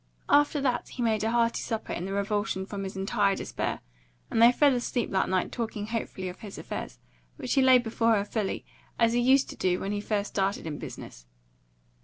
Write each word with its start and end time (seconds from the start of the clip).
After 0.29 0.59
that 0.61 0.89
he 0.89 1.03
made 1.03 1.23
a 1.23 1.29
hearty 1.29 1.61
supper 1.61 1.93
in 1.93 2.05
the 2.05 2.11
revulsion 2.11 2.65
from 2.65 2.83
his 2.85 2.97
entire 2.97 3.35
despair; 3.35 3.81
and 4.31 4.41
they 4.41 4.51
fell 4.51 4.73
asleep 4.73 5.11
that 5.11 5.29
night 5.29 5.51
talking 5.51 5.85
hopefully 5.85 6.27
of 6.27 6.39
his 6.39 6.57
affairs, 6.57 6.97
which 7.37 7.53
he 7.53 7.61
laid 7.61 7.83
before 7.83 8.15
her 8.15 8.25
fully, 8.25 8.65
as 8.97 9.13
he 9.13 9.19
used 9.19 9.47
to 9.51 9.55
do 9.55 9.79
when 9.79 9.91
he 9.91 10.01
first 10.01 10.29
started 10.31 10.65
in 10.65 10.79
business. 10.79 11.27